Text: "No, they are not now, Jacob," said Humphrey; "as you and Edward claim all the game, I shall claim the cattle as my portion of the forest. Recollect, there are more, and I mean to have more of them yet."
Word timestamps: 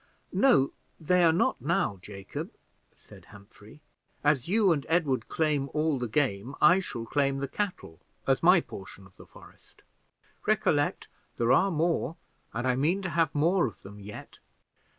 "No, 0.33 0.71
they 0.99 1.23
are 1.23 1.31
not 1.31 1.61
now, 1.61 1.99
Jacob," 2.01 2.51
said 2.95 3.25
Humphrey; 3.25 3.81
"as 4.23 4.47
you 4.47 4.71
and 4.71 4.83
Edward 4.89 5.29
claim 5.29 5.69
all 5.75 5.99
the 5.99 6.07
game, 6.07 6.55
I 6.59 6.79
shall 6.79 7.05
claim 7.05 7.37
the 7.37 7.47
cattle 7.47 7.99
as 8.25 8.41
my 8.41 8.61
portion 8.61 9.05
of 9.05 9.15
the 9.17 9.27
forest. 9.27 9.83
Recollect, 10.47 11.07
there 11.37 11.51
are 11.51 11.69
more, 11.69 12.15
and 12.51 12.65
I 12.65 12.75
mean 12.75 13.03
to 13.03 13.09
have 13.11 13.35
more 13.35 13.67
of 13.67 13.83
them 13.83 13.99
yet." 13.99 14.39